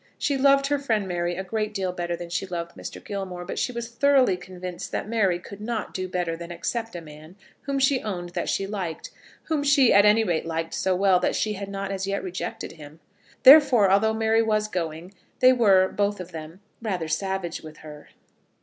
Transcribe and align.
She 0.17 0.35
loved 0.35 0.65
her 0.65 0.79
friend 0.79 1.07
Mary 1.07 1.35
a 1.35 1.43
great 1.43 1.75
deal 1.75 1.91
better 1.91 2.15
than 2.15 2.31
she 2.31 2.47
loved 2.47 2.71
Mr. 2.75 3.03
Gilmore, 3.05 3.45
but 3.45 3.59
she 3.59 3.71
was 3.71 3.87
thoroughly 3.89 4.35
convinced 4.35 4.91
that 4.91 5.07
Mary 5.07 5.37
could 5.37 5.61
not 5.61 5.93
do 5.93 6.07
better 6.07 6.35
than 6.35 6.49
accept 6.49 6.95
a 6.95 7.01
man 7.01 7.35
whom 7.67 7.77
she 7.77 8.01
owned 8.01 8.29
that 8.29 8.49
she 8.49 8.65
liked, 8.65 9.11
whom 9.43 9.61
she, 9.61 9.93
at 9.93 10.03
any 10.03 10.23
rate, 10.23 10.47
liked 10.47 10.73
so 10.73 10.95
well 10.95 11.19
that 11.19 11.35
she 11.35 11.53
had 11.53 11.69
not 11.69 11.91
as 11.91 12.07
yet 12.07 12.23
rejected 12.23 12.71
him. 12.71 12.99
Therefore, 13.43 13.91
although 13.91 14.11
Mary 14.11 14.41
was 14.41 14.67
going, 14.67 15.13
they 15.39 15.53
were, 15.53 15.87
both 15.89 16.19
of 16.19 16.31
them, 16.31 16.61
rather 16.81 17.07
savage 17.07 17.61
with 17.61 17.77
her. 17.85 18.09